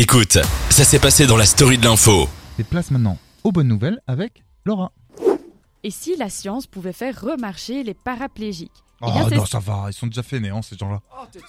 [0.00, 0.38] Écoute,
[0.70, 2.28] ça s'est passé dans la story de l'info.
[2.60, 4.92] Et place maintenant aux bonnes nouvelles avec Laura.
[5.82, 8.70] Et si la science pouvait faire remarcher les paraplégiques?
[9.00, 11.00] Oh Eh bien, c'est- non, ça va, ils sont déjà néants ces gens-là.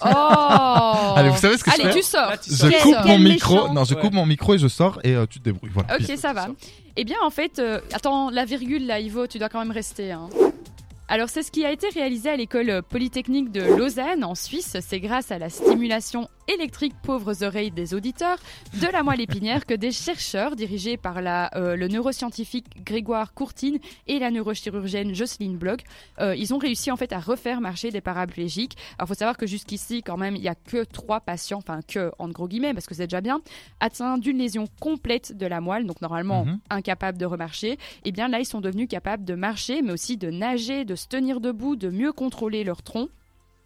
[0.04, 3.06] Oh Allez, vous savez ce que je Allez, fais tu sors Je Quel- coupe quel
[3.06, 3.72] mon micro, méchant.
[3.72, 4.00] non, je Ouais.
[4.00, 5.70] coupe mon micro et je sors et euh, tu te débrouilles.
[5.72, 5.94] Voilà.
[6.00, 6.48] Ok, ça va.
[6.96, 10.10] Eh bien, en fait, euh, attends, la virgule là, Ivo, tu dois quand même rester.
[10.10, 10.28] hein.
[11.08, 14.76] Alors, c'est ce qui a été réalisé à l'école polytechnique de Lausanne, en Suisse.
[14.80, 18.38] C'est grâce à la stimulation électrique pauvres oreilles des auditeurs
[18.80, 23.78] de la moelle épinière que des chercheurs dirigés par la, euh, le neuroscientifique Grégoire Courtine
[24.06, 25.80] et la neurochirurgienne Jocelyne Bloch,
[26.20, 28.76] euh, ils ont réussi en fait à refaire marcher des paraplégiques.
[28.98, 32.10] Alors, faut savoir que jusqu'ici, quand même, il y a que trois patients, enfin que
[32.18, 33.40] en gros guillemets, parce que c'est déjà bien,
[33.80, 36.58] atteints d'une lésion complète de la moelle, donc normalement Mhm.
[36.70, 37.78] incapables de remarcher.
[38.04, 41.06] Et bien là, ils sont devenus capables de marcher, mais aussi de nager, de se
[41.06, 43.08] tenir debout, de mieux contrôler leur tronc.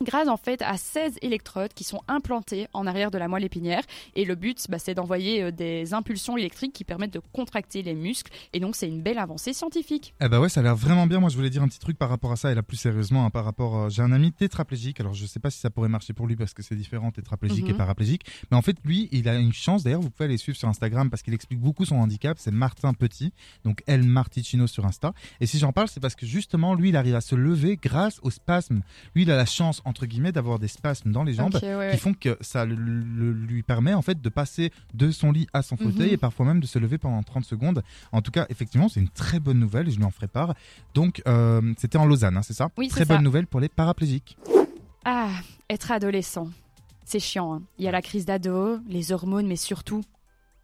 [0.02, 3.82] Grâce en fait à 16 électrodes qui sont implantées en arrière de la moelle épinière.
[4.16, 7.94] Et le but, bah, c'est d'envoyer euh, des impulsions électriques qui permettent de contracter les
[7.94, 8.32] muscles.
[8.52, 10.14] Et donc, c'est une belle avancée scientifique.
[10.20, 11.20] Eh bah ouais, ça a l'air vraiment bien.
[11.20, 13.24] Moi, je voulais dire un petit truc par rapport à ça et là plus sérieusement,
[13.24, 13.76] hein, par rapport.
[13.76, 15.00] euh, J'ai un ami tétraplégique.
[15.00, 17.68] Alors, je sais pas si ça pourrait marcher pour lui parce que c'est différent, tétraplégique
[17.68, 17.78] et Mhm.
[17.78, 18.22] paraplégique.
[18.50, 19.84] Mais en fait, lui, il a une chance.
[19.84, 22.36] D'ailleurs, vous pouvez aller suivre sur Instagram parce qu'il explique beaucoup son handicap.
[22.40, 23.32] C'est Martin Petit,
[23.64, 25.12] donc El Marticino sur Insta.
[25.40, 28.18] Et si j'en parle, c'est parce que justement, lui, il arrive à se lever grâce
[28.22, 28.80] au spasme.
[29.14, 31.98] Lui, il a la chance entre guillemets d'avoir des spasmes dans les jambes ouais, qui
[31.98, 35.62] font que ça le- le- lui permet en fait de passer de son lit à
[35.62, 36.14] son fauteuil Mhm.
[36.14, 37.82] et parfois même de se lever pendant 30 secondes.
[38.12, 40.54] En tout cas, effectivement, c'est une très bonne nouvelle et je lui en ferai part.
[40.94, 43.14] Donc, euh, c'était en Lausanne, hein, c'est ça Oui, Très ça.
[43.14, 44.36] bonne nouvelle pour les paraplégiques.
[45.04, 45.28] Ah,
[45.68, 46.48] être adolescent,
[47.04, 47.54] c'est chiant.
[47.54, 47.62] hein.
[47.78, 50.02] Il y a la crise d'ado, les hormones, mais surtout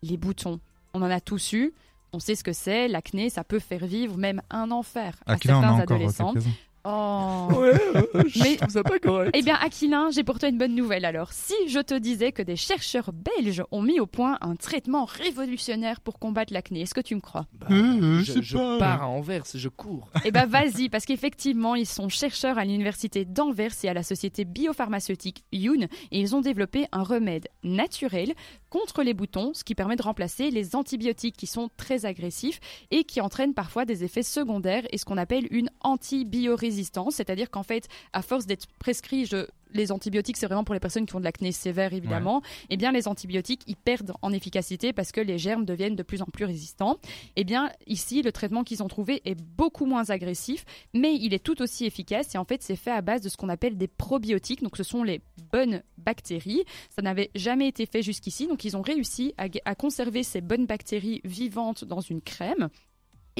[0.02, 0.60] les boutons.
[0.94, 1.72] On en a tous eu.
[2.12, 2.88] On sait ce que c'est.
[2.88, 6.34] L'acné, ça peut faire vivre même un enfer à a certains adolescents.
[6.84, 7.48] Oh.
[7.52, 9.32] Ouais, euh, je Mais- trouve ça pas correct.
[9.34, 11.32] Eh bien, Aquilin, j'ai pour toi une bonne nouvelle alors.
[11.32, 16.00] Si je te disais que des chercheurs belges ont mis au point un traitement révolutionnaire
[16.00, 17.46] pour combattre l'acné, est-ce que tu me crois?
[17.52, 20.08] Bah, Euh, je c'est je pas- pars à Anvers, je cours.
[20.24, 24.44] Eh ben vas-y, parce qu'effectivement, ils sont chercheurs à l'université d'Anvers et à la société
[24.46, 25.82] biopharmaceutique Yoon,
[26.12, 28.32] et ils ont développé un remède naturel
[28.70, 33.04] contre les boutons, ce qui permet de remplacer les antibiotiques qui sont très agressifs et
[33.04, 36.69] qui entraînent parfois des effets secondaires et ce qu'on appelle une antibiorésistance,
[37.10, 41.06] c'est-à-dire qu'en fait, à force d'être prescrit, je- les antibiotiques, c'est vraiment pour les personnes
[41.06, 42.42] qui ont de l'acné sévère, évidemment.
[42.70, 46.22] Eh bien, les antibiotiques, ils perdent en efficacité parce que les germes deviennent de plus
[46.22, 46.96] en plus résistants.
[47.36, 51.38] Eh bien, ici, le traitement qu'ils ont trouvé est beaucoup moins agressif, mais il est
[51.44, 52.34] tout aussi efficace.
[52.34, 54.62] Et en fait, c'est fait à base de ce qu'on appelle des probiotiques.
[54.62, 55.20] Donc, ce sont les
[55.52, 56.64] bonnes bactéries.
[56.94, 58.48] Ça n'avait jamais été fait jusqu'ici.
[58.48, 62.70] Donc, ils ont réussi à, à conserver ces bonnes bactéries vivantes dans une crème.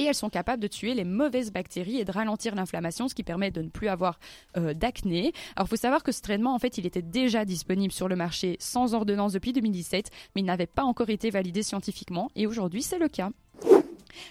[0.01, 3.21] Et elles sont capables de tuer les mauvaises bactéries et de ralentir l'inflammation, ce qui
[3.21, 4.19] permet de ne plus avoir
[4.57, 5.31] euh, d'acné.
[5.55, 8.15] Alors, il faut savoir que ce traitement, en fait, il était déjà disponible sur le
[8.15, 12.31] marché sans ordonnance depuis 2017, mais il n'avait pas encore été validé scientifiquement.
[12.35, 13.29] Et aujourd'hui, c'est le cas.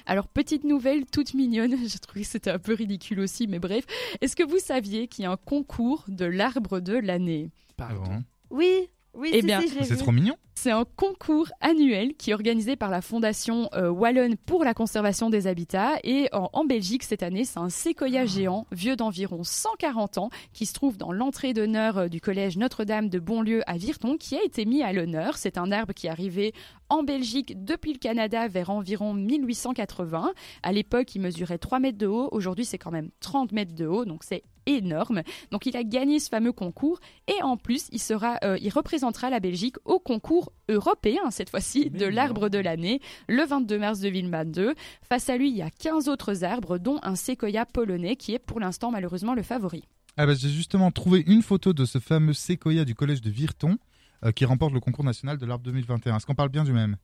[0.06, 3.84] Alors, petite nouvelle toute mignonne, j'ai trouvé que c'était un peu ridicule aussi, mais bref.
[4.20, 7.48] Est-ce que vous saviez qu'il y a un concours de l'arbre de l'année?
[7.76, 8.02] Pardon?
[8.02, 8.22] Vraiment.
[8.50, 10.36] Oui, oui, Eh si, bien, si, C'est trop mignon.
[10.54, 15.30] C'est un concours annuel qui est organisé par la Fondation euh, Wallonne pour la conservation
[15.30, 15.94] des habitats.
[16.04, 20.66] Et en, en Belgique, cette année, c'est un séquoia géant, vieux d'environ 140 ans, qui
[20.66, 24.44] se trouve dans l'entrée d'honneur euh, du collège Notre-Dame de Bonlieu à Virton, qui a
[24.44, 25.38] été mis à l'honneur.
[25.38, 26.52] C'est un arbre qui est arrivé
[26.90, 30.32] en Belgique depuis le Canada vers environ 1880.
[30.62, 32.28] À l'époque, il mesurait 3 mètres de haut.
[32.32, 35.22] Aujourd'hui, c'est quand même 30 mètres de haut, donc c'est énorme.
[35.50, 39.30] Donc il a gagné ce fameux concours et en plus il sera, euh, il représentera
[39.30, 44.74] la Belgique au concours européen cette fois-ci de l'arbre de l'année le 22 mars 2022.
[45.08, 48.38] Face à lui, il y a 15 autres arbres dont un séquoia polonais qui est
[48.38, 49.84] pour l'instant malheureusement le favori.
[50.16, 53.78] Ah bah, J'ai justement trouvé une photo de ce fameux séquoia du collège de Virton
[54.24, 56.16] euh, qui remporte le concours national de l'arbre 2021.
[56.16, 56.96] Est-ce qu'on parle bien du même?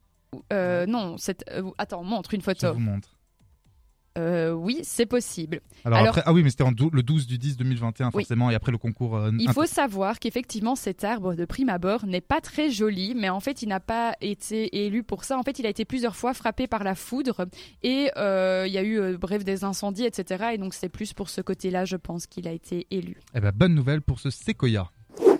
[0.52, 1.16] Euh, non,
[1.78, 2.72] attends, montre une Je photo.
[2.74, 3.15] vous montre.
[4.16, 5.60] Euh, oui, c'est possible.
[5.84, 8.22] Alors, Alors- après, ah oui, mais c'était le 12 du 10 2021 Oui.
[8.22, 9.16] forcément, et après le concours.
[9.16, 13.28] euh, Il faut savoir qu'effectivement cet arbre de prime abord n'est pas très joli, mais
[13.28, 15.38] en fait il n'a pas été élu pour ça.
[15.38, 17.46] En fait il a été plusieurs fois frappé par la foudre
[17.82, 20.46] et euh, il y a eu bref des incendies, etc.
[20.54, 23.20] Et donc c'est plus pour ce côté-là, je pense, qu'il a été élu.
[23.34, 24.90] Eh ben, bonne nouvelle pour ce séquoia.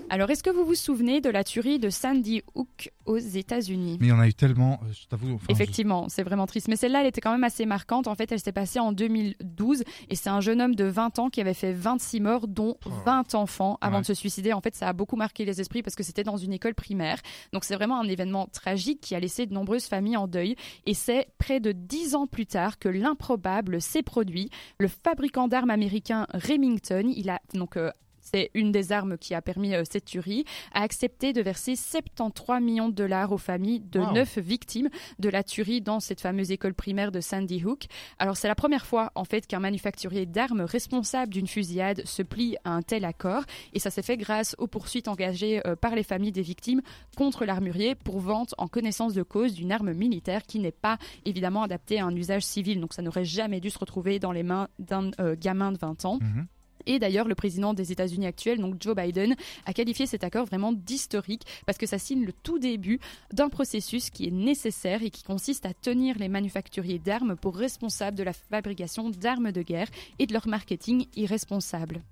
[0.09, 3.99] Alors est-ce que vous vous souvenez de la tuerie de Sandy Hook aux États-Unis?
[4.01, 5.35] Mais il y en a eu tellement, euh, je t'avoue.
[5.35, 6.69] enfin, je- Effectivement, c'est vraiment triste.
[6.69, 8.07] Mais celle-là, elle était quand même assez marquante.
[8.07, 11.29] En fait, elle s'est passée en 2012 et c'est un jeune homme de 20 ans
[11.29, 14.03] qui avait fait 26 morts, dont 20 enfants avant Ouais.
[14.03, 14.53] de se suicider.
[14.53, 17.19] En fait, ça a beaucoup marqué les esprits parce que c'était dans une école primaire.
[17.53, 20.55] Donc, c'est vraiment un événement tragique qui a laissé de nombreuses familles en deuil.
[20.87, 24.51] Et c'est près de 10 ans plus tard que l'improbable s'est produit.
[24.79, 27.77] Le fabricant d'armes américain Remington, il a donc.
[27.77, 27.91] euh,
[28.33, 32.61] c'est une des armes qui a permis euh, cette tuerie, a accepté de verser 73
[32.61, 34.13] millions de dollars aux familles de Wow.
[34.13, 34.89] neuf victimes
[35.19, 37.85] de la tuerie dans cette fameuse école primaire de Sandy Hook.
[38.19, 42.57] Alors c'est la première fois en fait qu'un manufacturier d'armes responsable d'une fusillade se plie
[42.65, 46.03] à un tel accord et ça s'est fait grâce aux poursuites engagées euh, par les
[46.03, 46.83] familles des victimes
[47.17, 51.63] contre l'armurier pour vente en connaissance de cause d'une arme militaire qui n'est pas évidemment
[51.63, 52.81] adaptée à un usage civil.
[52.81, 56.05] Donc ça n'aurait jamais dû se retrouver dans les mains d'un euh, gamin de 20
[56.05, 56.19] ans.
[56.21, 56.47] Mhm.
[56.85, 59.35] Et d'ailleurs, le président des États-Unis actuel, donc Joe Biden,
[59.65, 63.01] a qualifié cet accord vraiment d'historique parce que ça signe le tout début
[63.33, 68.17] d'un processus qui est nécessaire et qui consiste à tenir les manufacturiers d'armes pour responsables
[68.17, 69.89] de la fabrication d'armes de guerre
[70.19, 72.03] et de leur marketing irresponsable.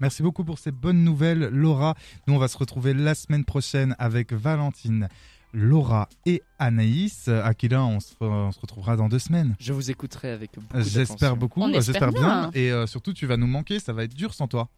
[0.00, 1.94] Merci beaucoup pour ces bonnes nouvelles, Laura.
[2.26, 5.08] Nous, on va se retrouver la semaine prochaine avec Valentine,
[5.54, 7.28] Laura et Anaïs.
[7.28, 9.54] Aquila, on se, on se retrouvera dans deux semaines.
[9.60, 12.50] Je vous écouterai avec beaucoup J'espère beaucoup, j'espère bien.
[12.50, 12.50] bien.
[12.54, 14.68] Et euh, surtout, tu vas nous manquer, ça va être dur sans toi.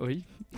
[0.00, 0.22] Oui,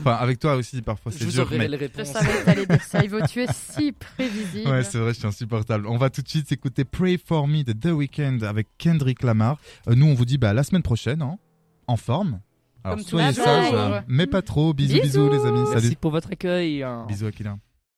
[0.00, 1.42] Enfin, avec toi aussi, parfois, je c'est vous dur.
[1.42, 2.08] aurai mais- les Je réponses.
[2.08, 4.68] savais que t'allais dire ça, Ivo, tu es si prévisible.
[4.68, 5.86] Ouais, c'est vrai, je suis insupportable.
[5.86, 9.58] On va tout de suite écouter Pray for Me de The Weeknd avec Kendrick Lamar.
[9.88, 11.38] Euh, nous, on vous dit bah, la semaine prochaine, hein,
[11.86, 12.40] en forme.
[12.84, 14.74] Alors, Comme soyez sages, mais pas trop.
[14.74, 15.30] Bisous, bisous, Bisous.
[15.30, 15.60] les amis.
[15.70, 15.96] Merci Salut.
[16.00, 16.82] pour votre accueil.
[16.82, 17.06] hein.
[17.08, 17.58] Bisous, Aquila.